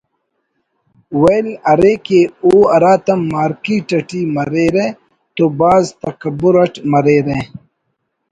[1.21, 4.87] ویل ارے کہ او ہراتم مارکیٹ اٹی مریرہ
[5.35, 7.39] تو بھاز تکبر اٹ مریرہ